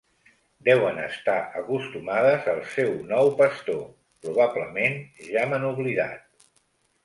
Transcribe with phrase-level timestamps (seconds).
[0.69, 3.87] Duen estar acostumades al seu nou pastor,
[4.27, 5.01] probablement
[5.33, 6.47] ja m'han oblidat.